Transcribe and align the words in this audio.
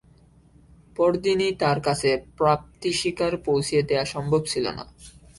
পরদিনই 0.95 1.51
তাঁর 1.59 1.77
কাছে 1.81 2.09
প্রাপ্তিস্বীকার 2.37 3.33
পৌঁছিয়ে 3.45 3.81
দেওয়া 3.83 4.05
সম্ভব 4.05 4.41
ছিল 4.45 4.65
না। 4.77 4.83